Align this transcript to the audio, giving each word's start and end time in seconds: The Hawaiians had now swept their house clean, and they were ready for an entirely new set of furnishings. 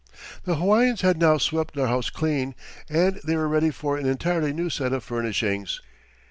The 0.45 0.55
Hawaiians 0.55 1.01
had 1.01 1.19
now 1.19 1.37
swept 1.37 1.75
their 1.75 1.85
house 1.85 2.09
clean, 2.09 2.55
and 2.89 3.19
they 3.23 3.35
were 3.35 3.47
ready 3.47 3.69
for 3.69 3.97
an 3.97 4.07
entirely 4.07 4.51
new 4.51 4.71
set 4.71 4.93
of 4.93 5.03
furnishings. 5.03 5.79